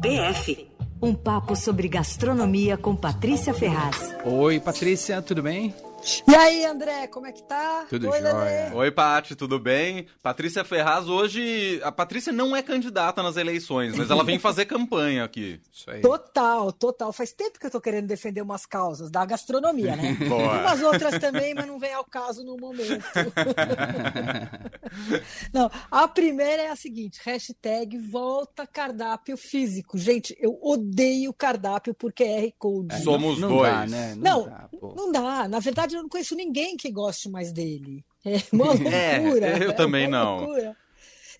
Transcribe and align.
PF 0.00 0.72
um 1.02 1.14
papo 1.14 1.56
sobre 1.56 1.88
gastronomia 1.88 2.76
com 2.76 2.94
Patrícia 2.94 3.52
Ferraz. 3.52 4.14
Oi, 4.24 4.60
Patrícia, 4.60 5.20
tudo 5.20 5.42
bem? 5.42 5.74
E 6.26 6.34
aí, 6.34 6.64
André, 6.64 7.06
como 7.06 7.26
é 7.26 7.32
que 7.32 7.42
tá? 7.44 7.86
Tudo 7.88 8.10
Oi, 8.10 8.20
jóia. 8.20 8.70
Oi, 8.74 8.90
Paty, 8.90 9.36
tudo 9.36 9.58
bem? 9.58 10.06
Patrícia 10.20 10.64
Ferraz, 10.64 11.08
hoje. 11.08 11.80
A 11.84 11.92
Patrícia 11.92 12.32
não 12.32 12.56
é 12.56 12.62
candidata 12.62 13.22
nas 13.22 13.36
eleições, 13.36 13.96
mas 13.96 14.10
ela 14.10 14.24
vem 14.24 14.38
fazer 14.40 14.64
campanha 14.64 15.24
aqui. 15.24 15.60
Isso 15.72 15.88
aí. 15.88 16.00
Total, 16.00 16.72
total. 16.72 17.12
Faz 17.12 17.32
tempo 17.32 17.58
que 17.58 17.66
eu 17.66 17.70
tô 17.70 17.80
querendo 17.80 18.08
defender 18.08 18.42
umas 18.42 18.66
causas 18.66 19.10
da 19.10 19.24
gastronomia, 19.24 19.94
né? 19.94 20.16
Boa. 20.28 20.60
Umas 20.60 20.82
outras 20.82 21.18
também, 21.20 21.54
mas 21.54 21.66
não 21.66 21.78
vem 21.78 21.92
ao 21.92 22.04
caso 22.04 22.42
no 22.42 22.56
momento. 22.56 23.04
não, 25.54 25.70
a 25.90 26.08
primeira 26.08 26.62
é 26.62 26.70
a 26.70 26.76
seguinte: 26.76 27.20
hashtag 27.24 27.96
volta 27.98 28.66
cardápio 28.66 29.36
físico. 29.36 29.96
Gente, 29.96 30.36
eu 30.40 30.58
odeio 30.60 31.32
cardápio 31.32 31.94
por 31.94 32.12
QR 32.12 32.50
Code. 32.58 32.92
É, 32.92 32.98
Somos 32.98 33.38
não, 33.38 33.48
dois. 33.48 33.72
Dá, 33.72 33.86
né? 33.86 34.14
Não, 34.16 34.44
dá, 34.44 34.68
pô. 34.80 34.94
Não 34.96 35.12
dá. 35.12 35.46
Na 35.46 35.60
verdade, 35.60 35.91
eu 35.92 36.02
não 36.02 36.08
conheço 36.08 36.34
ninguém 36.34 36.76
que 36.76 36.90
goste 36.90 37.28
mais 37.28 37.52
dele. 37.52 38.04
É 38.24 38.40
uma 38.52 38.66
loucura. 38.66 39.46
É, 39.46 39.64
eu 39.64 39.70
é 39.70 39.72
também 39.72 40.06
uma 40.06 40.18
não. 40.18 40.36
loucura. 40.36 40.76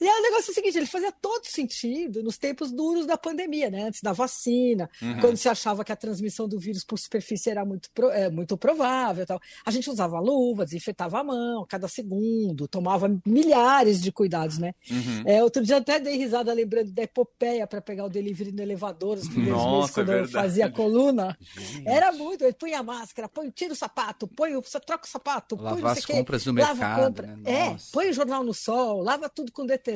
E 0.02 0.09
aí, 0.09 0.19
o 0.20 0.23
negócio 0.23 0.51
é 0.51 0.52
o 0.52 0.55
seguinte, 0.55 0.77
ele 0.77 0.87
fazia 0.87 1.12
todo 1.12 1.45
sentido 1.47 2.23
nos 2.23 2.37
tempos 2.37 2.73
duros 2.73 3.06
da 3.06 3.16
pandemia, 3.16 3.70
né? 3.70 3.84
Antes 3.84 4.01
da 4.02 4.12
vacina, 4.12 4.91
Uhum. 5.01 5.20
quando 5.20 5.37
se 5.37 5.48
achava 5.48 5.84
que 5.84 5.92
a 5.92 5.97
transmissão 5.97 6.48
do 6.48 6.59
vírus 6.59 6.83
por 6.84 6.98
superfície 6.98 7.51
era 7.51 7.65
muito, 7.65 7.88
é, 8.12 8.28
muito 8.28 8.56
provável. 8.56 9.25
Tal. 9.25 9.41
A 9.65 9.70
gente 9.70 9.88
usava 9.88 10.19
luva, 10.19 10.65
desinfetava 10.65 11.20
a 11.20 11.25
mão 11.25 11.62
a 11.62 11.66
cada 11.66 11.87
segundo, 11.88 12.66
tomava 12.66 13.09
milhares 13.25 14.01
de 14.02 14.11
cuidados, 14.11 14.59
né? 14.59 14.75
Uhum. 14.91 15.23
É, 15.25 15.42
outro 15.42 15.62
dia 15.62 15.77
até 15.77 16.01
dei 16.01 16.16
risada 16.16 16.53
lembrando 16.53 16.91
da 16.91 17.03
epopeia 17.03 17.66
para 17.66 17.80
pegar 17.80 18.05
o 18.05 18.09
delivery 18.09 18.50
no 18.53 18.62
elevador, 18.62 19.19
os 19.19 19.28
primeiros 19.28 19.56
Nossa, 19.62 19.78
meses, 19.78 19.95
quando 19.95 20.12
é 20.12 20.20
eu 20.20 20.28
fazia 20.28 20.70
coluna. 20.70 21.37
Gente, 21.55 21.89
Era 21.89 22.11
muito, 22.12 22.42
ele 22.44 22.55
põe 22.55 22.75
a 22.75 22.83
máscara, 22.83 23.28
põe, 23.28 23.50
tira 23.50 23.72
o 23.72 23.77
sapato, 23.77 24.27
põe, 24.27 24.50
troca 24.84 25.06
o 25.06 25.09
sapato, 25.09 25.56
põe 25.56 25.81
não 25.81 25.94
sei 25.94 25.98
as 25.98 26.05
compras 26.06 26.47
no 26.47 26.53
lava 26.55 26.70
a 26.72 26.75
mercado, 26.75 27.06
compra. 27.06 27.27
né? 27.37 27.42
É, 27.44 27.77
põe 27.92 28.11
o 28.11 28.12
jornal 28.12 28.42
no 28.42 28.53
sol, 28.55 29.00
lava 29.03 29.28
tudo 29.28 29.53
com 29.53 29.64
detergente, 29.64 29.92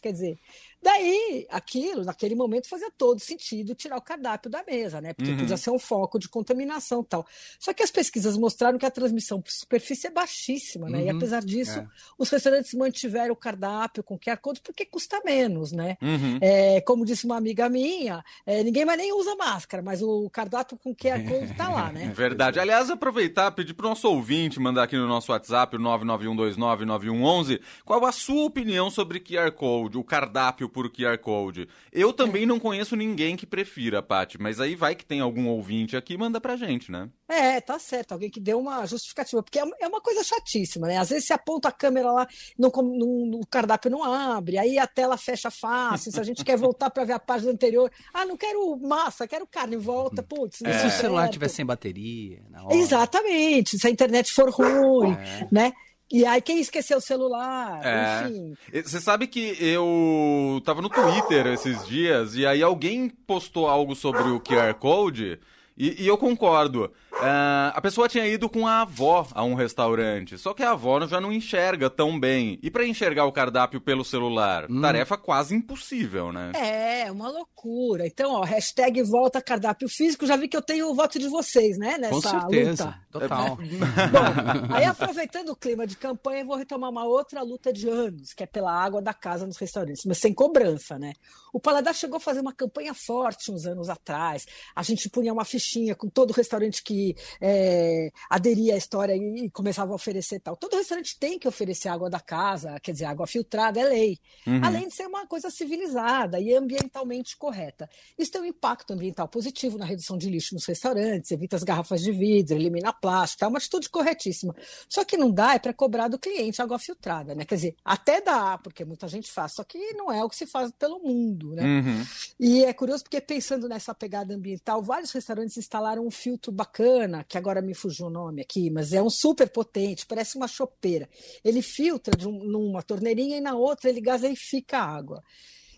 quer 0.00 0.12
dizer. 0.12 0.38
Daí, 0.82 1.46
aquilo, 1.50 2.04
naquele 2.04 2.34
momento, 2.34 2.68
fazia 2.68 2.90
todo 2.96 3.18
sentido 3.20 3.74
tirar 3.74 3.96
o 3.96 4.02
cardápio 4.02 4.50
da 4.50 4.62
mesa, 4.62 5.00
né? 5.00 5.12
Porque 5.14 5.32
Uhum. 5.32 5.38
podia 5.38 5.56
ser 5.56 5.70
um 5.70 5.78
foco 5.78 6.18
de 6.18 6.28
contaminação 6.28 7.00
e 7.02 7.06
tal. 7.06 7.26
Só 7.58 7.72
que 7.72 7.82
as 7.82 7.90
pesquisas 7.90 8.36
mostraram 8.36 8.78
que 8.78 8.86
a 8.86 8.90
transmissão 8.90 9.40
por 9.40 9.50
superfície 9.50 10.06
é 10.06 10.10
baixíssima, 10.10 10.88
né? 10.88 11.00
E 11.04 11.10
Uhum, 11.10 11.16
apesar 11.16 11.42
disso, 11.42 11.80
é. 11.80 11.86
os 12.18 12.28
restaurantes 12.30 12.72
mantiveram 12.74 13.32
o 13.32 13.36
cardápio 13.36 14.02
com 14.04 14.18
QR 14.18 14.36
Code 14.38 14.60
porque 14.60 14.84
custa 14.84 15.20
menos, 15.24 15.72
né? 15.72 15.96
Uhum. 16.00 16.38
É, 16.40 16.80
como 16.82 17.04
disse 17.04 17.24
uma 17.26 17.36
amiga 17.36 17.68
minha, 17.68 18.24
é, 18.44 18.62
ninguém 18.62 18.84
mais 18.84 18.98
nem 18.98 19.12
usa 19.12 19.34
máscara, 19.34 19.82
mas 19.82 20.02
o 20.02 20.28
cardápio 20.30 20.78
com 20.78 20.94
QR 20.94 21.22
Code 21.24 21.52
tá 21.54 21.68
lá, 21.68 21.90
né? 21.92 22.12
Verdade. 22.14 22.60
Aliás, 22.60 22.90
aproveitar, 22.90 23.50
pedir 23.52 23.74
para 23.74 23.86
o 23.86 23.88
nosso 23.90 24.08
ouvinte 24.08 24.60
mandar 24.60 24.84
aqui 24.84 24.96
no 24.96 25.08
nosso 25.08 25.32
WhatsApp, 25.32 25.76
o 25.76 25.80
991299111, 25.80 27.60
qual 27.84 28.04
a 28.04 28.12
sua 28.12 28.44
opinião 28.44 28.90
sobre 28.90 29.20
QR 29.20 29.50
Code, 29.52 29.98
o 29.98 30.04
cardápio 30.04 30.68
por 30.76 30.90
QR 30.90 31.16
Code. 31.16 31.66
Eu 31.90 32.12
também 32.12 32.44
não 32.44 32.60
conheço 32.60 32.94
ninguém 32.94 33.34
que 33.34 33.46
prefira, 33.46 34.02
Paty, 34.02 34.36
mas 34.38 34.60
aí 34.60 34.74
vai 34.74 34.94
que 34.94 35.06
tem 35.06 35.20
algum 35.20 35.48
ouvinte 35.48 35.96
aqui, 35.96 36.18
manda 36.18 36.38
pra 36.38 36.54
gente, 36.54 36.92
né? 36.92 37.08
É, 37.26 37.58
tá 37.62 37.78
certo, 37.78 38.12
alguém 38.12 38.28
que 38.28 38.38
deu 38.38 38.60
uma 38.60 38.84
justificativa, 38.84 39.42
porque 39.42 39.58
é 39.58 39.64
uma- 39.64 39.74
é 39.80 39.88
coisa 40.02 40.22
chatíssima, 40.22 40.86
né? 40.86 40.98
Às 40.98 41.08
vezes 41.08 41.26
você 41.26 41.32
aponta 41.32 41.68
a 41.68 41.72
câmera 41.72 42.12
lá, 42.12 42.26
não, 42.58 42.70
com- 42.70 42.82
não- 42.82 43.40
o 43.40 43.46
cardápio 43.46 43.90
não 43.90 44.04
abre, 44.04 44.58
aí 44.58 44.78
a 44.78 44.86
tela 44.86 45.16
fecha 45.16 45.50
fácil. 45.50 46.12
Se 46.12 46.20
a 46.20 46.22
gente 46.22 46.44
quer 46.44 46.58
voltar 46.58 46.90
para 46.90 47.04
ver 47.04 47.14
a 47.14 47.18
página 47.18 47.50
anterior, 47.52 47.90
ah, 48.12 48.26
não 48.26 48.36
quero 48.36 48.76
massa, 48.76 49.26
quero 49.26 49.46
carne, 49.46 49.76
volta, 49.76 50.22
putz. 50.22 50.60
não 50.60 50.70
E 50.70 50.74
se 50.78 50.86
o 50.86 50.90
celular 50.90 51.24
estiver 51.24 51.48
sem 51.48 51.64
bateria, 51.64 52.42
na 52.50 52.62
hora. 52.64 52.74
Exatamente, 52.76 53.78
se 53.78 53.86
a 53.86 53.90
internet 53.90 54.30
for 54.32 54.50
ruim, 54.50 55.12
É. 55.14 55.48
né? 55.50 55.72
E 56.12 56.24
aí 56.24 56.40
quem 56.40 56.60
esqueceu 56.60 56.98
o 56.98 57.00
celular, 57.00 57.80
É. 57.84 58.28
enfim. 58.28 58.56
Você 58.84 59.00
sabe 59.00 59.26
que 59.26 59.56
eu 59.60 60.60
tava 60.64 60.80
no 60.80 60.88
Twitter 60.88 61.46
esses 61.48 61.84
dias 61.86 62.34
e 62.36 62.46
aí 62.46 62.62
alguém 62.62 63.08
postou 63.08 63.66
algo 63.68 63.94
sobre 63.96 64.22
o 64.22 64.38
QR 64.40 64.72
Code 64.74 65.38
e, 65.76 66.04
e 66.04 66.06
eu 66.06 66.16
concordo. 66.16 66.90
Ah, 67.18 67.72
a 67.74 67.80
pessoa 67.80 68.08
tinha 68.08 68.26
ido 68.26 68.48
com 68.48 68.66
a 68.66 68.82
avó 68.82 69.26
a 69.32 69.42
um 69.42 69.54
restaurante, 69.54 70.36
só 70.36 70.52
que 70.52 70.62
a 70.62 70.72
avó 70.72 71.06
já 71.06 71.20
não 71.20 71.32
enxerga 71.32 71.88
tão 71.88 72.18
bem. 72.18 72.58
E 72.62 72.70
pra 72.70 72.86
enxergar 72.86 73.24
o 73.24 73.32
cardápio 73.32 73.80
pelo 73.80 74.04
celular? 74.04 74.66
Hum. 74.70 74.80
Tarefa 74.80 75.16
quase 75.16 75.54
impossível, 75.54 76.32
né? 76.32 76.52
É, 76.54 77.10
uma 77.10 77.28
loucura. 77.30 78.06
Então, 78.06 78.32
ó, 78.32 78.44
hashtag 78.44 79.02
volta 79.02 79.40
cardápio 79.40 79.88
físico, 79.88 80.26
já 80.26 80.36
vi 80.36 80.48
que 80.48 80.56
eu 80.56 80.62
tenho 80.62 80.90
o 80.90 80.94
voto 80.94 81.18
de 81.18 81.28
vocês, 81.28 81.78
né? 81.78 81.96
Nessa 81.98 82.14
Com 82.14 82.20
certeza, 82.20 82.84
luta. 82.84 83.00
total. 83.10 83.56
Bom, 83.56 84.74
aí 84.74 84.84
aproveitando 84.84 85.50
o 85.50 85.56
clima 85.56 85.86
de 85.86 85.96
campanha, 85.96 86.42
eu 86.42 86.46
vou 86.46 86.56
retomar 86.56 86.90
uma 86.90 87.04
outra 87.04 87.42
luta 87.42 87.72
de 87.72 87.88
anos, 87.88 88.34
que 88.34 88.42
é 88.42 88.46
pela 88.46 88.72
água 88.72 89.00
da 89.00 89.14
casa 89.14 89.46
nos 89.46 89.56
restaurantes, 89.56 90.04
mas 90.04 90.18
sem 90.18 90.34
cobrança, 90.34 90.98
né? 90.98 91.14
O 91.56 91.58
Paladar 91.58 91.94
chegou 91.94 92.18
a 92.18 92.20
fazer 92.20 92.40
uma 92.40 92.52
campanha 92.52 92.92
forte 92.92 93.50
uns 93.50 93.64
anos 93.64 93.88
atrás. 93.88 94.44
A 94.74 94.82
gente 94.82 95.08
punha 95.08 95.32
uma 95.32 95.42
fichinha 95.42 95.94
com 95.94 96.06
todo 96.06 96.34
restaurante 96.34 96.82
que 96.82 97.16
é, 97.40 98.10
aderia 98.28 98.74
à 98.74 98.76
história 98.76 99.16
e, 99.16 99.48
começava 99.48 99.92
a 99.92 99.94
oferecer 99.94 100.38
tal. 100.40 100.54
Todo 100.54 100.76
restaurante 100.76 101.18
tem 101.18 101.38
que 101.38 101.48
oferecer 101.48 101.88
água 101.88 102.10
da 102.10 102.20
casa, 102.20 102.78
quer 102.80 102.92
dizer, 102.92 103.06
água 103.06 103.26
filtrada 103.26 103.80
é 103.80 103.84
lei. 103.84 104.18
Uhum. 104.46 104.60
Além 104.62 104.86
de 104.86 104.94
ser 104.94 105.06
uma 105.06 105.26
coisa 105.26 105.48
civilizada 105.48 106.38
e 106.38 106.54
ambientalmente 106.54 107.38
correta. 107.38 107.88
Isso 108.18 108.32
tem 108.32 108.42
um 108.42 108.44
impacto 108.44 108.92
ambiental 108.92 109.26
positivo 109.26 109.78
na 109.78 109.86
redução 109.86 110.18
de 110.18 110.28
lixo 110.28 110.54
nos 110.54 110.66
restaurantes, 110.66 111.30
evita 111.30 111.56
as 111.56 111.62
garrafas 111.62 112.02
de 112.02 112.12
vidro, 112.12 112.54
elimina 112.54 112.92
plástico, 112.92 113.46
é 113.46 113.48
uma 113.48 113.56
atitude 113.56 113.88
corretíssima. 113.88 114.54
Só 114.90 115.06
que 115.06 115.16
não 115.16 115.30
dá 115.30 115.54
é 115.54 115.58
para 115.58 115.72
cobrar 115.72 116.08
do 116.08 116.18
cliente 116.18 116.60
água 116.60 116.78
filtrada, 116.78 117.34
né? 117.34 117.46
Quer 117.46 117.54
dizer, 117.54 117.76
até 117.82 118.20
dá, 118.20 118.58
porque 118.58 118.84
muita 118.84 119.08
gente 119.08 119.32
faz, 119.32 119.54
só 119.54 119.64
que 119.64 119.94
não 119.94 120.12
é 120.12 120.22
o 120.22 120.28
que 120.28 120.36
se 120.36 120.44
faz 120.44 120.70
pelo 120.72 120.98
mundo, 120.98 121.45
né? 121.54 121.62
Uhum. 121.64 122.04
E 122.40 122.64
é 122.64 122.72
curioso 122.72 123.02
porque 123.04 123.20
pensando 123.20 123.68
nessa 123.68 123.94
pegada 123.94 124.34
ambiental, 124.34 124.82
vários 124.82 125.12
restaurantes 125.12 125.56
instalaram 125.56 126.06
um 126.06 126.10
filtro 126.10 126.50
bacana, 126.52 127.24
que 127.24 127.38
agora 127.38 127.62
me 127.62 127.74
fugiu 127.74 128.06
o 128.06 128.10
nome 128.10 128.42
aqui, 128.42 128.70
mas 128.70 128.92
é 128.92 129.02
um 129.02 129.10
super 129.10 129.48
potente, 129.50 130.06
parece 130.06 130.36
uma 130.36 130.48
chopeira. 130.48 131.08
Ele 131.44 131.62
filtra 131.62 132.16
de 132.16 132.26
um- 132.28 132.44
numa 132.44 132.82
torneirinha 132.82 133.36
e 133.38 133.40
na 133.40 133.54
outra 133.54 133.88
ele 133.90 134.00
gaseifica 134.00 134.78
a 134.78 134.84
água. 134.96 135.22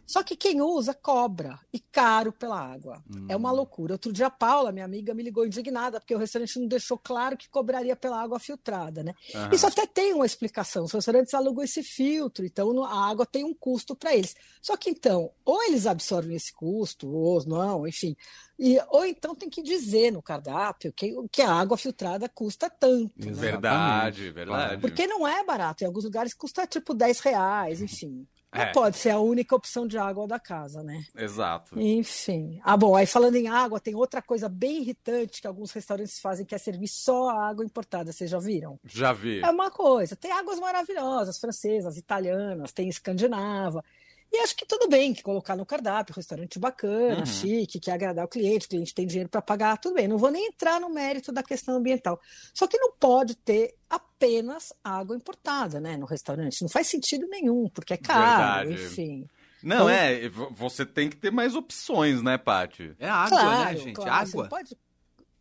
Só 0.09 0.23
que 0.23 0.35
quem 0.35 0.63
usa 0.63 0.95
cobra 0.95 1.61
e 1.71 1.79
caro 1.79 2.33
pela 2.33 2.59
água. 2.59 3.05
É 3.29 3.37
uma 3.37 3.53
loucura. 3.53 3.93
Outro 3.93 4.11
dia 4.11 4.29
a 4.29 4.31
Paula, 4.31 4.73
minha 4.73 4.87
amiga, 4.87 5.13
me 5.13 5.23
ligou 5.23 5.45
indignada 5.45 6.01
porque 6.01 6.15
o 6.15 6.19
restaurante 6.19 6.59
não 6.59 6.67
deixou 6.67 6.97
claro 6.97 7.37
que 7.37 7.47
cobraria 7.51 7.95
pela 7.95 8.19
água 8.19 8.39
filtrada, 8.41 9.03
né? 9.03 9.15
Aham. 9.35 9.51
Isso 9.53 9.67
até 9.67 9.87
tem 9.87 10.15
uma 10.15 10.25
explicação. 10.25 10.85
Os 10.85 10.93
restaurantes 10.93 11.35
alugam 11.35 11.63
esse 11.63 11.83
filtro, 11.83 12.47
então 12.47 12.83
a 12.85 13.07
água 13.11 13.27
tem 13.27 13.45
um 13.45 13.53
custo 13.53 13.95
para 13.95 14.15
eles. 14.17 14.35
Só 14.63 14.79
que 14.79 14.89
então, 14.89 15.31
ou 15.45 15.63
eles 15.65 15.87
absorvem 15.87 16.35
esse 16.37 16.55
custo, 16.55 17.07
ou 17.07 17.45
não, 17.47 17.87
enfim. 17.87 18.17
E, 18.59 18.79
ou 18.89 19.05
então 19.05 19.35
tem 19.35 19.51
que 19.51 19.63
dizer 19.63 20.11
no 20.11 20.23
cardápio 20.23 20.91
que, 20.91 21.15
que 21.31 21.43
a 21.43 21.53
água 21.53 21.77
filtrada 21.77 22.29
custa 22.31 22.71
tanto. 22.71 23.13
né? 23.27 23.33
Verdade, 23.33 24.31
verdade. 24.31 24.81
Porque 24.81 25.07
não 25.07 25.29
é 25.29 25.45
barato. 25.45 25.85
Em 25.85 25.87
alguns 25.87 26.05
lugares 26.05 26.33
custa 26.33 26.67
tipo 26.67 26.95
10 26.95 27.21
reais, 27.21 27.83
enfim. 27.83 28.27
Não 28.55 28.63
É. 28.63 28.73
pode 28.73 28.97
ser 28.97 29.11
a 29.11 29.19
única 29.19 29.55
opção 29.55 29.87
de 29.87 29.99
água 29.99 30.27
da 30.27 30.39
casa, 30.39 30.83
né? 30.83 31.05
Exato. 31.15 31.79
Enfim. 31.79 32.59
Ah, 32.65 32.77
bom, 32.79 32.97
aí 32.97 33.05
falando 33.07 33.37
em 33.37 33.47
água, 33.47 33.79
tem 33.79 33.95
outra 33.95 34.23
coisa 34.23 34.49
bem 34.49 34.81
irritante 34.81 35.41
que 35.43 35.47
alguns 35.47 35.71
restaurantes 35.71 36.19
fazem, 36.19 36.47
que 36.47 36.55
é 36.55 36.59
servir 36.59 36.89
só 36.89 37.29
a 37.29 37.47
água 37.49 37.63
importada. 37.65 38.11
Vocês 38.11 38.31
já 38.31 38.39
viram? 38.39 38.81
Já 38.85 39.13
vi. 39.13 39.41
É 39.41 39.51
uma 39.51 39.71
coisa. 39.71 40.17
Tem 40.17 40.33
águas 40.33 40.59
maravilhosas, 40.59 41.39
francesas, 41.39 41.99
italianas, 41.99 42.73
tem 42.73 42.89
escandinava. 42.89 43.85
E 44.33 44.39
acho 44.39 44.55
que 44.55 44.67
tudo 44.67 44.89
bem 44.89 45.15
que 45.15 45.23
colocar 45.23 45.57
no 45.57 45.65
cardápio, 45.65 46.15
restaurante 46.15 46.59
bacana, 46.59 47.21
Uhum. 47.21 47.27
chique, 47.27 47.81
que 47.81 47.91
agradar 47.91 48.25
o 48.25 48.29
cliente, 48.29 48.67
o 48.67 48.69
cliente 48.69 48.95
tem 48.95 49.07
dinheiro 49.07 49.29
para 49.31 49.41
pagar, 49.41 49.79
tudo 49.79 49.95
bem. 49.95 50.07
Não 50.07 50.19
vou 50.19 50.31
nem 50.31 50.47
entrar 50.49 50.79
no 50.81 50.91
mérito 50.91 51.33
da 51.33 51.43
questão 51.43 51.77
ambiental. 51.77 52.21
Só 52.53 52.67
que 52.67 52.77
não 52.79 52.93
pode 52.93 53.35
ter 53.35 53.75
apenas 53.89 54.73
água 54.85 55.17
importada, 55.17 55.81
né, 55.81 55.97
no 55.97 56.05
restaurante. 56.07 56.61
Não 56.63 56.69
faz 56.69 56.87
sentido 56.89 57.27
nenhum, 57.29 57.69
porque 57.71 57.95
é 57.95 57.97
caro, 57.97 58.69
Verdade. 58.69 58.85
enfim. 58.87 59.27
Não, 59.63 59.77
Então- 59.77 59.89
é, 59.91 60.29
você 60.53 60.85
tem 60.87 61.09
que 61.11 61.17
ter 61.17 61.33
mais 61.33 61.55
opções, 61.57 62.23
né, 62.23 62.37
Paty? 62.39 62.95
É 62.99 63.09
água, 63.09 63.29
claro, 63.41 63.65
né, 63.65 63.77
gente? 63.77 63.95
claro, 63.95 64.27
você 64.27 64.37
não 64.37 64.45
água. 64.45 64.49
pode 64.59 64.77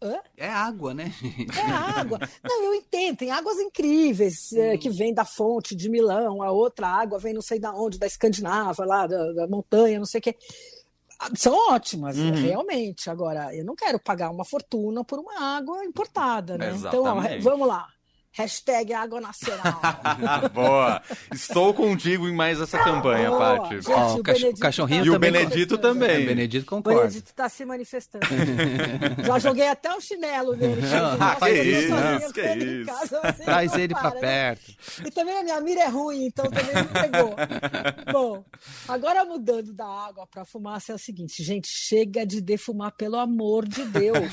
Hã? 0.02 0.20
É 0.38 0.48
água, 0.48 0.94
né? 0.94 1.12
É 1.58 1.72
água. 1.72 2.20
Não, 2.44 2.64
eu 2.64 2.74
entendo. 2.76 3.18
Tem 3.18 3.32
águas 3.32 3.58
incríveis 3.58 4.54
é, 4.54 4.78
que 4.78 4.90
vêm 4.90 5.14
da 5.14 5.26
fonte 5.26 5.76
de 5.76 5.90
Milão, 5.90 6.42
a 6.44 6.52
outra 6.52 6.88
água 6.88 7.18
vem 7.18 7.34
não 7.34 7.42
sei 7.42 7.60
da 7.60 7.74
onde, 7.74 7.98
da 7.98 8.06
Escandinava, 8.06 8.86
lá 8.86 9.08
da, 9.08 9.32
da 9.34 9.48
montanha, 9.48 9.98
não 9.98 10.06
sei 10.06 10.20
o 10.20 10.22
quê. 10.22 10.36
Ah, 11.20 11.30
São 11.36 11.54
ótimas, 11.72 12.16
Uhum. 12.18 12.32
realmente. 12.36 13.10
Agora, 13.10 13.56
eu 13.56 13.66
não 13.66 13.76
quero 13.76 14.00
pagar 14.00 14.30
uma 14.30 14.46
fortuna 14.46 15.04
por 15.04 15.18
uma 15.20 15.58
água 15.58 15.84
importada, 15.84 16.58
né? 16.60 16.70
Então, 16.76 17.04
ó, 17.06 17.08
Exatamente. 17.18 17.44
vamos 17.44 17.68
lá. 17.68 17.88
Hashtag 18.38 18.94
Água 18.94 19.20
Nacional. 19.20 19.82
Boa. 20.54 21.02
Estou 21.34 21.74
contigo 21.74 22.28
em 22.28 22.34
mais 22.34 22.62
essa 22.62 22.78
campanha, 22.78 23.30
Boa. 23.30 23.58
Paty. 23.62 23.76
Gente, 23.82 23.92
Ó, 23.92 24.16
o 24.16 24.20
o, 24.20 24.24
Benedito 24.24 24.58
o 24.58 24.60
cachorrinho 24.60 25.06
E 25.06 25.10
o 25.10 25.14
também. 25.14 25.32
Benedito 25.32 25.76
É, 25.76 25.78
também. 25.78 26.24
o 26.24 26.28
Benedito 26.28 26.64
O 26.64 26.66
concorda. 26.70 27.00
Benedito 27.02 27.26
está 27.28 27.50
se 27.50 27.66
manifestando. 27.66 28.26
Já 29.26 29.40
joguei 29.40 29.68
até 29.68 29.94
o 29.94 30.00
chinelo 30.00 30.56
nele. 30.56 30.82
Não, 30.88 31.18
Nossa, 31.18 31.46
que 31.46 31.52
isso, 31.62 31.88
sozinha 31.90 32.32
que 32.34 32.64
isso. 32.64 32.86
casa, 32.86 33.20
assim, 33.24 33.44
Traz 33.48 33.72
não 33.72 33.80
ele 33.80 33.94
pra 33.94 34.02
para, 34.12 34.14
né? 34.16 34.22
perto. 34.22 34.72
E 35.06 35.12
também 35.12 35.38
a 35.38 35.44
minha 35.44 35.62
mira 35.62 35.82
é 35.82 35.88
ruim, 35.88 36.26
então 36.28 36.46
também 36.46 36.76
me 36.76 36.88
pegou. 36.90 37.36
Bom, 38.12 38.46
agora 38.88 39.26
mudando 39.26 39.74
da 39.74 39.86
água 39.88 40.28
para 40.28 40.46
fumaça 40.46 40.92
é 40.92 40.96
o 40.96 41.00
seguinte, 41.00 41.44
gente, 41.44 41.68
chega 41.68 42.26
de 42.26 42.40
defumar, 42.42 42.92
pelo 42.92 43.18
amor 43.18 43.68
de 43.68 43.84
Deus. 43.86 44.32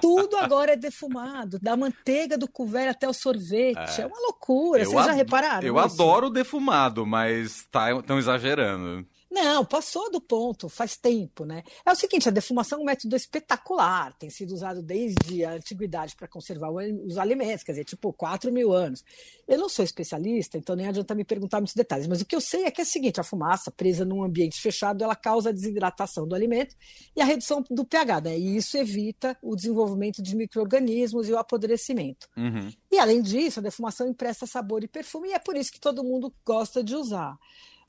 Tudo 0.00 0.36
agora 0.36 0.72
é 0.72 0.76
defumado, 0.76 1.58
da 1.60 1.76
manteiga 1.76 2.36
do 2.36 2.48
couvert 2.48 2.90
até 2.90 3.08
o 3.08 3.12
sorvete. 3.20 4.00
É, 4.00 4.06
uma 4.06 4.18
loucura. 4.20 4.84
Vocês 4.84 5.06
já 5.06 5.12
repararam? 5.12 5.66
Eu 5.66 5.74
nisso? 5.74 5.86
adoro 5.86 6.30
defumado, 6.30 7.06
mas 7.06 7.66
estão 7.98 8.18
exagerando. 8.18 9.06
Não, 9.30 9.64
passou 9.64 10.10
do 10.10 10.20
ponto, 10.20 10.68
faz 10.68 10.96
tempo, 10.96 11.44
né? 11.44 11.62
É 11.86 11.92
o 11.92 11.94
seguinte, 11.94 12.28
a 12.28 12.32
defumação 12.32 12.80
é 12.80 12.82
um 12.82 12.84
método 12.84 13.14
espetacular, 13.14 14.12
tem 14.14 14.28
sido 14.28 14.52
usado 14.52 14.82
desde 14.82 15.44
a 15.44 15.52
antiguidade 15.52 16.16
para 16.16 16.26
conservar 16.26 16.70
os 16.70 17.16
alimentos, 17.16 17.62
quer 17.62 17.72
dizer, 17.72 17.84
tipo, 17.84 18.12
4 18.12 18.52
mil 18.52 18.72
anos. 18.72 19.04
Eu 19.46 19.56
não 19.56 19.68
sou 19.68 19.84
especialista, 19.84 20.58
então 20.58 20.74
nem 20.74 20.88
adianta 20.88 21.14
me 21.14 21.24
perguntar 21.24 21.58
muitos 21.60 21.76
detalhes, 21.76 22.08
mas 22.08 22.20
o 22.20 22.24
que 22.24 22.34
eu 22.34 22.40
sei 22.40 22.64
é 22.64 22.72
que 22.72 22.80
é 22.80 22.84
o 22.84 22.86
seguinte, 22.86 23.20
a 23.20 23.24
fumaça 23.24 23.70
presa 23.70 24.04
num 24.04 24.24
ambiente 24.24 24.60
fechado, 24.60 25.04
ela 25.04 25.14
causa 25.14 25.50
a 25.50 25.52
desidratação 25.52 26.26
do 26.26 26.34
alimento 26.34 26.74
e 27.14 27.22
a 27.22 27.24
redução 27.24 27.62
do 27.70 27.84
pH, 27.84 28.22
né? 28.22 28.36
E 28.36 28.56
isso 28.56 28.76
evita 28.76 29.38
o 29.40 29.54
desenvolvimento 29.54 30.20
de 30.20 30.34
micro-organismos 30.34 31.28
e 31.28 31.32
o 31.32 31.38
apodrecimento. 31.38 32.28
Uhum. 32.36 32.72
E 32.90 32.98
além 32.98 33.22
disso, 33.22 33.60
a 33.60 33.62
defumação 33.62 34.08
empresta 34.08 34.44
sabor 34.44 34.82
e 34.82 34.88
perfume, 34.88 35.28
e 35.28 35.34
é 35.34 35.38
por 35.38 35.56
isso 35.56 35.70
que 35.70 35.78
todo 35.78 36.02
mundo 36.02 36.34
gosta 36.44 36.82
de 36.82 36.96
usar. 36.96 37.38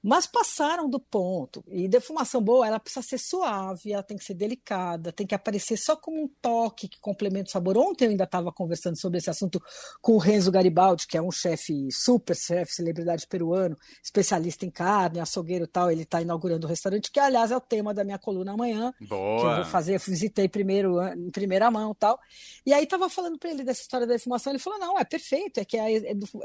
Mas 0.03 0.25
passaram 0.25 0.89
do 0.89 1.00
ponto. 1.00 1.63
E 1.68 1.88
defumação 1.88 2.42
boa, 2.42 2.65
ela 2.65 2.80
precisa 2.80 3.06
ser 3.06 3.19
suave, 3.19 3.94
ela 3.94 4.01
tem 4.01 4.18
que 4.18 4.24
ser 4.24 4.33
delicada, 4.33 5.12
tem 5.12 5.27
que 5.27 5.36
aparecer 5.36 5.77
só 5.77 5.95
como 5.95 6.24
um 6.24 6.27
toque 6.42 6.88
que 6.88 7.00
complementa 7.00 7.50
o 7.50 7.51
sabor. 7.51 7.77
Ontem 7.77 8.06
eu 8.06 8.12
ainda 8.12 8.24
estava 8.24 8.51
conversando 8.51 9.00
sobre 9.00 9.19
esse 9.19 9.30
assunto 9.30 9.62
com 10.01 10.13
o 10.13 10.18
Renzo 10.18 10.51
Garibaldi, 10.51 11.06
que 11.07 11.18
é 11.18 11.21
um 11.21 11.31
chefe, 11.31 11.88
super 11.92 12.36
chefe, 12.36 12.74
celebridade 12.74 13.27
peruano, 13.27 13.77
especialista 14.03 14.65
em 14.65 14.71
carne, 14.71 15.19
açougueiro 15.19 15.65
e 15.65 15.68
tal. 15.68 15.92
Ele 15.92 16.03
está 16.03 16.21
inaugurando 16.21 16.65
o 16.65 16.69
restaurante, 16.69 17.12
que 17.12 17.19
aliás 17.19 17.51
é 17.51 17.57
o 17.57 17.62
tema 17.62 17.94
da 17.94 18.03
minha 18.03 18.18
coluna 18.18 18.53
amanhã 18.53 18.92
que 18.98 19.03
eu 19.03 19.07
Boa. 19.07 19.56
vou 19.57 19.65
fazer, 19.65 19.95
eu 19.95 20.00
visitei 20.00 20.50
primeiro 20.50 21.01
em 21.13 21.30
primeira 21.30 21.69
mão 21.69 21.94
tal. 21.94 22.19
E 22.65 22.74
aí 22.74 22.88
tava 22.88 23.09
falando 23.09 23.38
para 23.38 23.51
ele 23.51 23.63
dessa 23.63 23.81
história 23.81 24.07
da 24.07 24.13
defumação, 24.13 24.51
ele 24.51 24.59
falou: 24.59 24.80
"Não, 24.80 24.98
é 24.98 25.03
perfeito, 25.03 25.59
é 25.59 25.65
que 25.65 25.77
a, 25.77 25.86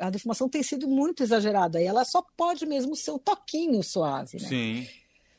a 0.01 0.11
defumação 0.11 0.49
tem 0.49 0.63
sido 0.63 0.87
muito 0.87 1.23
exagerada, 1.23 1.81
e 1.81 1.87
ela 1.87 2.05
só 2.05 2.23
pode 2.37 2.67
mesmo 2.67 2.95
ser 2.95 3.13
um 3.13 3.19
toquinho 3.47 3.83
suave, 3.83 4.39
né? 4.41 4.49
Sim. 4.49 4.87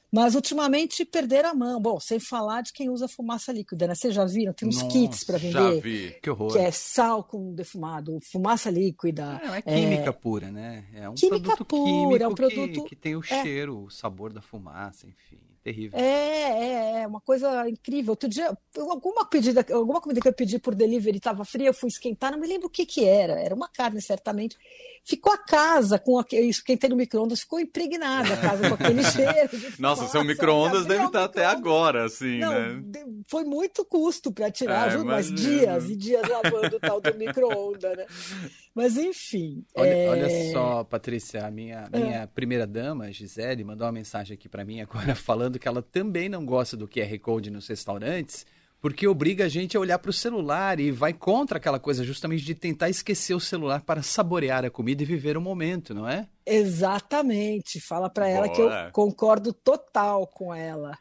Mas 0.10 0.36
ultimamente 0.36 1.04
perderam 1.04 1.50
a 1.50 1.54
mão. 1.54 1.82
Bom, 1.82 2.00
sem 2.00 2.18
falar 2.18 2.62
de 2.62 2.72
quem 2.72 2.90
usa 2.90 3.10
fumaça 3.10 3.52
líquida, 3.52 3.88
né? 3.88 3.94
Vocês 3.94 4.14
já 4.16 4.24
viram? 4.24 4.54
Tem 4.54 4.68
uns 4.68 4.82
Nossa, 4.82 4.88
kits 4.88 5.24
para 5.26 5.38
Já 5.38 5.70
vender. 5.70 5.82
vi. 5.82 6.16
Que 6.22 6.30
horror. 6.30 6.54
Que 6.54 6.60
é 6.60 6.72
sal 6.72 7.24
com 7.26 7.54
defumado, 7.54 8.18
fumaça 8.24 8.70
líquida. 8.72 9.40
Não, 9.44 9.54
é 9.54 9.62
química 9.62 10.14
pura, 10.14 10.50
né? 10.50 10.86
É 10.94 11.10
um 11.10 11.14
Química 11.14 11.40
produto 11.42 11.66
pura, 11.66 11.84
químico 11.92 12.24
é 12.24 12.28
um 12.28 12.36
produto- 12.36 12.84
que, 12.84 12.90
que 12.90 12.96
tem 12.96 13.18
o 13.18 13.20
é. 13.20 13.44
cheiro, 13.44 13.84
o 13.84 13.90
sabor 13.90 14.32
da 14.32 14.42
fumaça, 14.42 15.06
enfim. 15.08 15.40
Terrível. 15.68 16.00
É, 16.00 16.04
é, 16.04 17.02
é 17.02 17.08
uma 17.08 17.20
coisa 17.20 17.68
incrível. 17.70 18.12
Outro 18.14 18.30
dia, 18.30 18.58
alguma 18.78 19.26
pedida, 19.26 19.66
alguma 19.74 20.00
comida 20.00 20.22
que 20.22 20.28
eu 20.30 20.34
pedi 20.34 20.58
por 20.58 20.74
delivery 20.74 21.18
estava 21.18 21.44
fria, 21.44 21.68
eu 21.68 21.74
fui 21.74 21.90
esquentar, 21.90 22.32
não 22.32 22.40
me 22.40 22.48
lembro 22.48 22.68
o 22.68 22.70
que 22.70 22.86
que 22.86 23.04
era. 23.04 23.34
Era 23.34 23.54
uma 23.54 23.68
carne, 23.68 24.02
certamente. 24.02 24.56
Ficou 25.04 25.34
a 25.34 25.38
casa 25.38 26.00
com 26.00 26.18
aquele, 26.18 26.48
esquentei 26.48 26.90
no 26.90 26.96
micro-ondas, 26.96 27.42
ficou 27.42 27.60
impregnada 27.60 28.34
a 28.34 28.38
casa 28.38 28.70
com 28.70 28.76
aquele 28.76 29.04
cheiro. 29.12 29.50
Nossa, 29.78 30.04
fumaça. 30.04 30.08
seu 30.08 30.24
micro-ondas 30.24 30.86
deve 30.86 31.04
estar 31.06 31.26
até 31.26 31.42
micro-ondas. 31.42 31.58
agora, 31.68 32.06
assim, 32.06 32.40
Não, 32.40 32.54
né? 32.54 32.84
foi 33.28 33.44
muito 33.44 33.84
custo 33.84 34.32
para 34.32 34.50
tirar, 34.50 34.88
É, 34.88 34.92
juro, 34.92 35.06
mas 35.06 35.30
dias 35.30 35.90
e 35.90 35.96
dias 35.98 36.22
lavando 36.30 36.78
o 36.78 36.80
tal 36.80 37.02
do 37.02 37.14
micro-ondas, 37.16 37.98
né? 37.98 38.06
Mas 38.78 38.96
enfim. 38.96 39.66
Olha, 39.74 39.90
é, 39.90 40.08
olha 40.08 40.52
só, 40.52 40.84
Patrícia, 40.84 41.44
a 41.44 41.50
minha, 41.50 41.90
minha 41.92 42.28
primeira 42.28 42.68
dama, 42.68 43.12
Gisele, 43.12 43.64
mandou 43.64 43.88
uma 43.88 43.92
mensagem 43.92 44.36
aqui 44.36 44.48
pra 44.48 44.64
mim 44.64 44.82
agora 44.82 45.16
falando 45.18 45.58
que 45.58 45.68
ela 45.68 45.82
também 45.82 46.30
não 46.30 46.46
gosta 46.46 46.78
do 46.78 46.88
QR 46.88 47.18
Code 47.20 47.50
nos 47.50 47.68
restaurantes 47.68 48.46
porque 48.80 49.08
obriga 49.08 49.46
a 49.46 49.50
gente 49.50 49.76
a 49.76 49.80
olhar 49.80 49.98
para 49.98 50.12
o 50.12 50.14
celular 50.14 50.80
e 50.80 50.92
vai 50.92 51.12
contra 51.12 51.58
aquela 51.58 51.80
coisa 51.80 52.04
justamente 52.04 52.46
de 52.46 52.54
tentar 52.54 52.88
esquecer 52.88 53.34
o 53.34 53.40
celular 53.40 53.82
para 53.82 54.04
saborear 54.04 54.64
a 54.64 54.70
comida 54.70 55.02
e 55.02 55.06
viver 55.08 55.36
o 55.36 55.42
momento, 55.42 55.96
não 55.96 56.08
é? 56.08 56.28
Exatamente. 56.46 57.80
Fala 57.80 58.12
para 58.12 58.30
ela 58.30 58.48
que 58.48 58.62
eu 58.62 58.70
concordo 58.92 59.52
total 59.52 60.28
com 60.28 60.54
ela. 60.54 60.96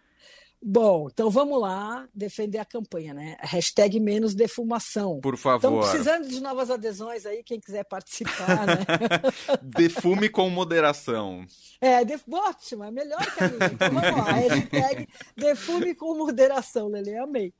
Bom, 0.68 1.06
então 1.12 1.30
vamos 1.30 1.60
lá 1.60 2.08
defender 2.12 2.58
a 2.58 2.64
campanha, 2.64 3.14
né? 3.14 3.36
Hashtag 3.38 4.00
menos 4.00 4.34
defumação. 4.34 5.20
Por 5.20 5.34
Estamos 5.34 5.60
favor, 5.60 5.88
precisando 5.88 6.26
de 6.26 6.40
novas 6.40 6.72
adesões 6.72 7.24
aí, 7.24 7.44
quem 7.44 7.60
quiser 7.60 7.84
participar, 7.84 8.66
né? 8.66 8.84
defume 9.62 10.28
com 10.28 10.50
moderação. 10.50 11.46
É, 11.80 12.04
def... 12.04 12.22
ótimo, 12.28 12.82
é 12.82 12.90
melhor 12.90 13.24
que 13.32 13.44
a 13.44 13.48
minha. 13.48 13.64
Então 13.64 13.90
vamos 13.92 14.18
lá, 14.18 14.32
hashtag 14.32 15.08
defume 15.36 15.94
com 15.94 16.16
moderação, 16.18 16.88
Lele, 16.88 17.16
amei. 17.16 17.54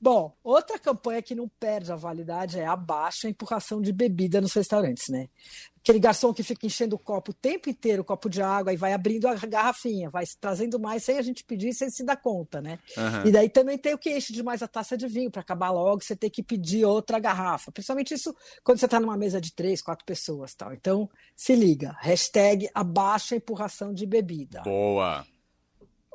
Bom, 0.00 0.32
outra 0.42 0.78
campanha 0.78 1.22
que 1.22 1.34
não 1.34 1.48
perde 1.48 1.92
a 1.92 1.96
validade 1.96 2.58
é 2.58 2.66
abaixa 2.66 3.26
a 3.26 3.30
empurração 3.30 3.80
de 3.80 3.92
bebida 3.92 4.40
nos 4.40 4.52
restaurantes, 4.52 5.08
né? 5.08 5.28
Aquele 5.80 5.98
garçom 5.98 6.34
que 6.34 6.42
fica 6.42 6.66
enchendo 6.66 6.96
o 6.96 6.98
copo 6.98 7.30
o 7.30 7.34
tempo 7.34 7.70
inteiro, 7.70 8.02
o 8.02 8.04
copo 8.04 8.28
de 8.28 8.42
água, 8.42 8.72
e 8.72 8.76
vai 8.76 8.92
abrindo 8.92 9.26
a 9.26 9.34
garrafinha, 9.34 10.10
vai 10.10 10.24
trazendo 10.40 10.78
mais 10.78 11.02
sem 11.02 11.18
a 11.18 11.22
gente 11.22 11.42
pedir, 11.44 11.72
sem 11.72 11.88
se 11.88 12.04
dar 12.04 12.16
conta, 12.16 12.60
né? 12.60 12.78
Aham. 12.96 13.24
E 13.26 13.32
daí 13.32 13.48
também 13.48 13.78
tem 13.78 13.94
o 13.94 13.98
que 13.98 14.14
enche 14.14 14.32
demais 14.32 14.62
a 14.62 14.68
taça 14.68 14.96
de 14.96 15.08
vinho, 15.08 15.30
para 15.30 15.40
acabar 15.40 15.70
logo, 15.70 16.02
você 16.02 16.14
tem 16.14 16.28
que 16.28 16.42
pedir 16.42 16.84
outra 16.84 17.18
garrafa. 17.18 17.72
Principalmente 17.72 18.12
isso 18.14 18.34
quando 18.62 18.78
você 18.78 18.84
está 18.84 19.00
numa 19.00 19.16
mesa 19.16 19.40
de 19.40 19.52
três, 19.52 19.80
quatro 19.80 20.04
pessoas. 20.04 20.54
tal. 20.54 20.72
Então, 20.74 21.08
se 21.34 21.54
liga. 21.54 21.96
Hashtag 22.00 22.68
abaixa 22.74 23.34
a 23.34 23.38
empurração 23.38 23.92
de 23.92 24.06
bebida. 24.06 24.60
Boa. 24.62 25.26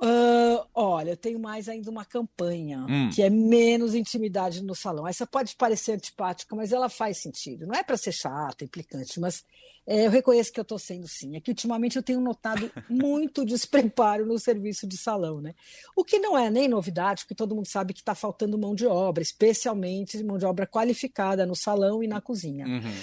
Ah, 0.05 0.67
olha, 0.73 1.11
eu 1.11 1.17
tenho 1.17 1.39
mais 1.39 1.69
ainda 1.69 1.89
uma 1.89 2.03
campanha 2.03 2.85
Hum. 2.89 3.09
que 3.09 3.21
é 3.21 3.29
menos 3.29 3.95
intimidade 3.95 4.61
no 4.61 4.75
salão. 4.75 5.07
Essa 5.07 5.25
pode 5.25 5.55
parecer 5.55 5.94
antipática, 5.94 6.53
mas 6.55 6.73
ela 6.73 6.89
faz 6.89 7.19
sentido. 7.19 7.65
Não 7.65 7.73
é 7.73 7.81
para 7.83 7.95
ser 7.95 8.11
chata, 8.11 8.65
implicante, 8.65 9.17
mas 9.17 9.45
é, 9.88 10.05
eu 10.05 10.11
reconheço 10.11 10.51
que 10.51 10.59
eu 10.59 10.63
estou 10.63 10.77
sendo 10.77 11.07
sim. 11.07 11.38
É 11.38 11.39
que 11.39 11.51
ultimamente 11.51 11.95
eu 11.95 12.03
tenho 12.03 12.19
notado 12.19 12.69
muito 12.89 13.45
despreparo 13.45 14.25
no 14.25 14.38
serviço 14.38 14.85
de 14.85 14.97
salão, 14.97 15.39
né? 15.39 15.55
O 15.95 16.03
que 16.03 16.19
não 16.19 16.38
é 16.38 16.50
nem 16.50 16.67
novidade, 16.67 17.23
porque 17.23 17.35
todo 17.35 17.55
mundo 17.55 17.67
sabe 17.67 17.93
que 17.93 18.01
está 18.01 18.13
faltando 18.13 18.57
mão 18.57 18.75
de 18.75 18.86
obra, 18.86 19.24
especialmente 19.24 20.22
mão 20.22 20.38
de 20.38 20.45
obra 20.45 20.67
qualificada 20.67 21.45
no 21.45 21.55
salão 21.55 22.03
e 22.03 22.07
na 22.07 22.19
cozinha. 22.19 22.65
Uhum. 22.67 22.93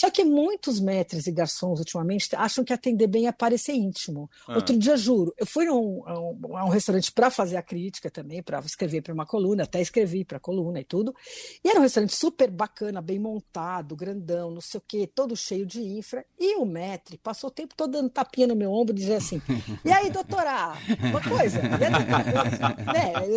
Só 0.00 0.08
que 0.10 0.24
muitos 0.24 0.80
maîtres 0.80 1.26
e 1.26 1.30
garçons 1.30 1.78
ultimamente 1.78 2.34
acham 2.34 2.64
que 2.64 2.72
atender 2.72 3.06
bem 3.06 3.26
é 3.26 3.32
parecer 3.32 3.74
íntimo. 3.74 4.30
Ah. 4.48 4.54
Outro 4.54 4.74
dia, 4.78 4.96
juro, 4.96 5.30
eu 5.36 5.44
fui 5.44 5.66
num- 5.66 6.02
a 6.06 6.18
um, 6.18 6.56
a 6.56 6.64
um 6.64 6.70
restaurante 6.70 7.12
para 7.12 7.30
fazer 7.30 7.58
a 7.58 7.62
crítica 7.62 8.10
também, 8.10 8.42
para 8.42 8.60
escrever 8.60 9.02
para 9.02 9.12
uma 9.12 9.26
coluna, 9.26 9.64
até 9.64 9.78
escrevi 9.78 10.24
para 10.24 10.38
a 10.38 10.40
coluna 10.40 10.80
e 10.80 10.84
tudo. 10.84 11.14
E 11.62 11.68
era 11.68 11.78
um 11.78 11.82
restaurante 11.82 12.14
super 12.16 12.50
bacana, 12.50 13.02
bem 13.02 13.18
montado, 13.18 13.94
grandão, 13.94 14.50
não 14.50 14.62
sei 14.62 14.78
o 14.78 14.82
quê, 14.88 15.06
todo 15.06 15.36
cheio 15.36 15.66
de 15.66 15.82
infra. 15.82 16.24
E 16.38 16.56
o 16.56 16.64
maître 16.64 17.18
passou 17.18 17.48
o 17.48 17.52
tempo 17.52 17.74
todo 17.76 17.92
dando 17.92 18.08
tapinha 18.08 18.46
no 18.46 18.56
meu 18.56 18.72
ombro 18.72 18.94
e 18.94 18.98
dizia 18.98 19.18
assim: 19.18 19.42
E 19.84 19.92
aí, 19.92 20.08
doutora? 20.10 20.78
Uma 21.10 21.20
coisa, 21.20 21.60
né? 21.60 21.78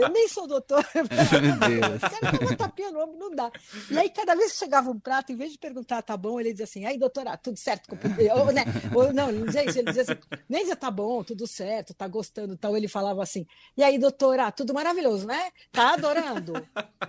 Eu 0.02 0.08
nem 0.08 0.30
sou 0.30 0.48
doutora. 0.48 0.88
Meu 1.42 1.58
Deus. 1.60 2.02
Uma 2.42 2.56
tapinha 2.56 2.90
no 2.92 3.00
ombro, 3.04 3.18
não 3.20 3.36
dá. 3.36 3.52
E 3.92 3.98
aí, 3.98 4.10
cada 4.10 4.34
vez 4.34 4.54
que 4.54 4.60
chegava 4.60 4.90
um 4.90 4.98
prato, 5.00 5.34
em 5.34 5.36
vez 5.36 5.52
de 5.52 5.58
perguntar, 5.58 6.02
tá 6.02 6.16
bom, 6.16 6.40
ele 6.40 6.53
dizia 6.54 6.64
assim, 6.66 6.86
aí, 6.86 6.98
doutora, 6.98 7.36
tudo 7.38 7.58
certo? 7.58 7.90
com 7.90 7.96
o- 7.96 8.40
Ou, 8.40 8.52
né? 8.52 8.64
Ou, 8.96 9.12
não, 9.14 9.30
ele 9.30 9.46
dizia 9.46 9.66
isso, 9.66 9.80
ele 9.80 9.88
dizia 9.88 10.04
assim, 10.04 10.16
nem 10.50 10.62
dizia, 10.62 10.76
tá 10.76 10.90
bom, 10.90 11.24
tudo 11.24 11.46
certo, 11.46 11.94
tá 11.94 12.08
gostando, 12.08 12.56
tal. 12.58 12.76
Ele 12.78 12.88
falava 12.88 13.22
assim, 13.22 13.46
e 13.78 13.84
aí, 13.84 13.98
doutora, 14.00 14.52
tudo 14.52 14.74
maravilhoso, 14.74 15.28
né? 15.28 15.50
Tá 15.72 15.94
adorando? 15.94 16.54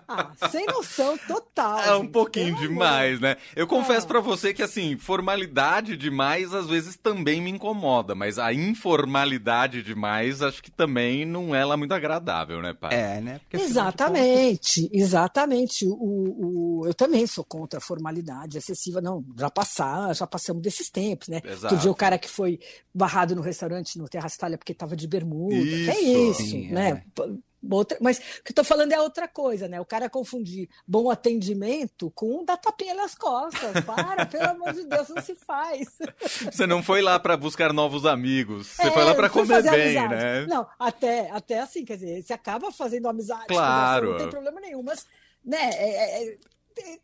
Ah, 0.08 0.32
sem 0.50 0.66
noção 0.66 1.16
total. 1.18 1.80
É 1.80 1.96
um 1.96 2.02
gente, 2.02 2.10
pouquinho 2.12 2.56
demais, 2.56 3.20
né? 3.20 3.36
Eu 3.54 3.66
confesso 3.66 4.06
Ah. 4.06 4.08
pra 4.08 4.20
você 4.20 4.52
que, 4.52 4.62
assim, 4.62 4.96
formalidade 4.96 5.96
demais 5.96 6.52
às 6.54 6.66
vezes 6.66 6.96
também 6.96 7.40
me 7.40 7.50
incomoda, 7.50 8.14
mas 8.14 8.38
a 8.38 8.52
informalidade 8.52 9.82
demais 9.82 10.42
acho 10.42 10.62
que 10.62 10.70
também 10.70 11.24
não 11.24 11.54
é 11.54 11.64
lá 11.64 11.76
muito 11.76 11.92
agradável, 11.92 12.60
né, 12.62 12.72
pai? 12.72 12.94
É, 12.94 13.20
né? 13.20 13.40
Porque 13.48 13.56
Exatamente, 13.64 14.88
exatamente. 14.92 15.86
O, 15.86 16.80
o- 16.80 16.86
eu 16.86 16.94
também 16.94 17.26
sou 17.26 17.44
contra 17.44 17.78
a 17.78 17.82
formalidade 17.82 18.58
excessiva. 18.58 19.00
Não, 19.00 19.24
já 19.36 19.50
passar, 19.50 20.14
já 20.14 20.26
passamos 20.26 20.62
desses 20.62 20.90
tempos, 20.90 21.28
né? 21.28 21.40
Exato. 21.44 21.64
Outro 21.66 21.78
dia 21.78 21.90
o 21.90 21.94
cara 21.94 22.18
que 22.18 22.28
foi 22.28 22.60
barrado 22.92 23.34
no 23.34 23.42
restaurante 23.42 23.98
no 23.98 24.08
Terrace 24.08 24.36
Itália 24.36 24.58
porque 24.58 24.72
estava 24.72 24.96
de 24.96 25.06
bermuda. 25.06 25.54
que 25.54 25.90
é 25.90 26.00
Isso. 26.00 26.42
isso, 26.42 26.50
Sim, 26.50 26.70
né? 26.70 27.04
é. 27.18 27.54
Outra, 27.70 27.96
mas 28.00 28.18
o 28.18 28.44
que 28.44 28.52
eu 28.52 28.56
tô 28.56 28.64
falando 28.64 28.92
é 28.92 29.00
outra 29.00 29.26
coisa, 29.26 29.66
né? 29.68 29.80
O 29.80 29.84
cara 29.84 30.10
confundir 30.10 30.68
bom 30.86 31.10
atendimento 31.10 32.10
com 32.10 32.44
dar 32.44 32.56
tapinha 32.56 32.94
nas 32.94 33.14
costas. 33.14 33.82
Para, 33.84 34.26
pelo 34.26 34.50
amor 34.50 34.72
de 34.72 34.84
Deus, 34.84 35.08
não 35.08 35.22
se 35.22 35.34
faz. 35.34 35.88
Você 36.52 36.66
não 36.66 36.82
foi 36.82 37.00
lá 37.00 37.18
para 37.18 37.36
buscar 37.36 37.72
novos 37.72 38.04
amigos, 38.04 38.66
você 38.66 38.88
é, 38.88 38.90
foi 38.90 39.04
lá 39.04 39.14
para 39.14 39.30
comer 39.30 39.62
bem, 39.62 39.96
amizade. 39.96 40.14
né? 40.14 40.46
Não, 40.46 40.66
até, 40.78 41.30
até 41.30 41.60
assim, 41.60 41.84
quer 41.84 41.94
dizer, 41.94 42.22
você 42.22 42.32
acaba 42.32 42.70
fazendo 42.70 43.08
amizade, 43.08 43.46
claro. 43.46 44.10
não 44.10 44.18
tem 44.18 44.28
problema 44.30 44.60
nenhum, 44.60 44.82
mas, 44.82 45.06
né, 45.44 45.70
é, 45.74 46.22
é, 46.22 46.38
é 46.80 46.98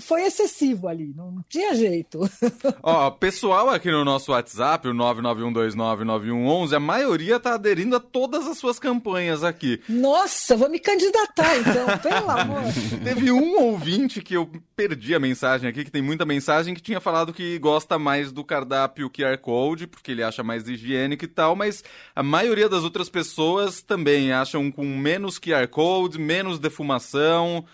foi 0.00 0.22
excessivo 0.22 0.88
ali, 0.88 1.12
não 1.16 1.44
tinha 1.48 1.74
jeito. 1.74 2.20
Ó, 2.82 3.10
pessoal 3.10 3.70
aqui 3.70 3.90
no 3.90 4.04
nosso 4.04 4.32
WhatsApp, 4.32 4.88
o 4.88 4.94
991299111, 4.94 6.72
a 6.72 6.80
maioria 6.80 7.40
tá 7.40 7.54
aderindo 7.54 7.96
a 7.96 8.00
todas 8.00 8.46
as 8.46 8.58
suas 8.58 8.78
campanhas 8.78 9.44
aqui. 9.44 9.80
Nossa, 9.88 10.56
vou 10.56 10.68
me 10.68 10.78
candidatar 10.78 11.56
então, 11.58 11.98
pelo 12.02 12.30
amor. 12.30 12.62
Teve 13.02 13.30
um 13.30 13.60
ouvinte 13.62 14.20
que 14.20 14.34
eu 14.34 14.50
perdi 14.74 15.14
a 15.14 15.20
mensagem 15.20 15.68
aqui, 15.68 15.84
que 15.84 15.90
tem 15.90 16.02
muita 16.02 16.24
mensagem, 16.24 16.74
que 16.74 16.82
tinha 16.82 17.00
falado 17.00 17.32
que 17.32 17.58
gosta 17.58 17.98
mais 17.98 18.32
do 18.32 18.44
cardápio 18.44 19.10
QR 19.10 19.38
Code, 19.38 19.86
porque 19.86 20.10
ele 20.12 20.22
acha 20.22 20.42
mais 20.42 20.68
higiênico 20.68 21.24
e 21.24 21.28
tal, 21.28 21.54
mas 21.54 21.82
a 22.14 22.22
maioria 22.22 22.68
das 22.68 22.84
outras 22.84 23.08
pessoas 23.08 23.82
também 23.82 24.32
acham 24.32 24.70
com 24.70 24.84
menos 24.84 25.38
QR 25.38 25.66
Code, 25.68 26.18
menos 26.18 26.58
defumação 26.58 27.64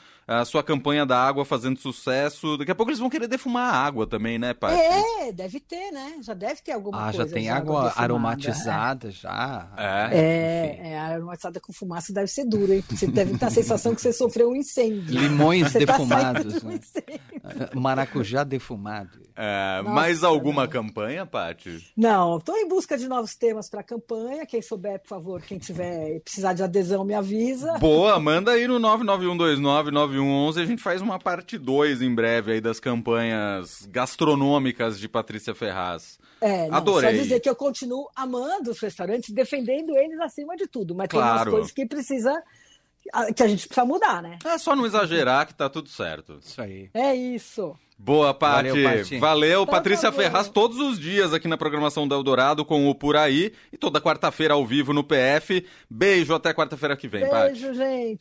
a 0.40 0.44
sua 0.44 0.62
campanha 0.62 1.04
da 1.04 1.18
água 1.18 1.44
fazendo 1.44 1.78
sucesso. 1.78 2.56
Daqui 2.56 2.70
a 2.70 2.74
pouco 2.74 2.90
eles 2.90 2.98
vão 2.98 3.10
querer 3.10 3.28
defumar 3.28 3.74
a 3.74 3.76
água 3.76 4.06
também, 4.06 4.38
né, 4.38 4.54
Paty? 4.54 4.74
É, 4.74 5.32
deve 5.32 5.60
ter, 5.60 5.90
né? 5.90 6.16
Já 6.20 6.34
deve 6.34 6.60
ter 6.62 6.72
alguma 6.72 6.98
ah, 6.98 7.04
coisa. 7.04 7.22
Ah, 7.22 7.26
já 7.26 7.32
tem 7.32 7.50
água, 7.50 7.80
água 7.80 7.92
aromatizada, 7.96 9.08
é. 9.08 9.10
já. 9.10 9.68
É, 9.76 10.18
é, 10.18 10.90
é, 10.90 10.98
aromatizada 10.98 11.60
com 11.60 11.72
fumaça 11.72 12.12
deve 12.12 12.28
ser 12.28 12.44
duro, 12.44 12.72
hein? 12.72 12.84
Você 12.90 13.06
deve 13.06 13.38
ter 13.38 13.44
a 13.44 13.50
sensação 13.50 13.94
que 13.94 14.00
você 14.00 14.12
sofreu 14.12 14.50
um 14.50 14.56
incêndio. 14.56 15.18
Limões 15.18 15.70
você 15.70 15.86
tá 15.86 15.92
defumados. 15.92 16.60
Tá 16.60 16.68
né? 16.68 17.68
um 17.74 17.80
Maracujá 17.80 18.44
defumado. 18.44 19.21
É, 19.36 19.80
Nossa, 19.82 19.94
mais 19.94 20.24
alguma 20.24 20.62
não. 20.62 20.70
campanha, 20.70 21.24
Paty? 21.24 21.92
Não, 21.96 22.38
estou 22.38 22.56
em 22.56 22.68
busca 22.68 22.96
de 22.98 23.08
novos 23.08 23.34
temas 23.34 23.68
para 23.68 23.80
a 23.80 23.84
campanha. 23.84 24.46
Quem 24.46 24.60
souber, 24.60 25.00
por 25.00 25.08
favor, 25.08 25.42
quem 25.42 25.58
tiver 25.58 26.20
precisar 26.20 26.52
de 26.52 26.62
adesão, 26.62 27.04
me 27.04 27.14
avisa. 27.14 27.78
Boa, 27.78 28.18
manda 28.20 28.52
aí 28.52 28.66
no 28.66 28.78
991299111. 28.80 30.62
A 30.62 30.66
gente 30.66 30.82
faz 30.82 31.00
uma 31.00 31.18
parte 31.18 31.58
2 31.58 32.02
em 32.02 32.14
breve 32.14 32.52
aí 32.52 32.60
das 32.60 32.78
campanhas 32.78 33.86
gastronômicas 33.90 34.98
de 34.98 35.08
Patrícia 35.08 35.54
Ferraz. 35.54 36.18
É, 36.40 36.68
não, 36.68 36.76
Adorei. 36.76 37.10
Só 37.10 37.22
dizer 37.22 37.40
que 37.40 37.48
eu 37.48 37.56
continuo 37.56 38.08
amando 38.16 38.70
os 38.70 38.80
restaurantes, 38.80 39.32
defendendo 39.32 39.96
eles 39.96 40.18
acima 40.20 40.56
de 40.56 40.66
tudo. 40.66 40.94
Mas 40.94 41.08
claro. 41.08 41.26
tem 41.26 41.38
umas 41.38 41.48
coisas 41.48 41.72
que 41.72 41.86
precisa 41.86 42.42
que 43.34 43.42
a 43.42 43.48
gente 43.48 43.66
precisa 43.66 43.84
mudar, 43.84 44.22
né? 44.22 44.38
É 44.44 44.58
só 44.58 44.76
não 44.76 44.86
exagerar 44.86 45.46
que 45.46 45.54
tá 45.54 45.68
tudo 45.68 45.88
certo. 45.88 46.38
Isso 46.40 46.60
aí. 46.60 46.90
É 46.94 47.14
isso. 47.14 47.76
Boa, 48.04 48.34
Paty. 48.34 48.68
Valeu, 48.68 49.20
Valeu. 49.20 49.66
Tá 49.66 49.72
Patrícia. 49.72 50.10
Ferraz 50.10 50.48
todos 50.48 50.76
os 50.78 50.98
dias 50.98 51.32
aqui 51.32 51.46
na 51.46 51.56
programação 51.56 52.08
da 52.08 52.16
Eldorado 52.16 52.64
com 52.64 52.90
o 52.90 52.94
Por 52.96 53.16
Aí 53.16 53.52
e 53.72 53.76
toda 53.76 54.00
quarta-feira 54.00 54.54
ao 54.54 54.66
vivo 54.66 54.92
no 54.92 55.04
PF. 55.04 55.64
Beijo, 55.88 56.34
até 56.34 56.52
quarta-feira 56.52 56.96
que 56.96 57.06
vem, 57.06 57.24
Beijo, 57.30 57.72
gente. 57.72 58.18